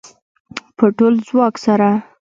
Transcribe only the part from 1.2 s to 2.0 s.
ځواک سره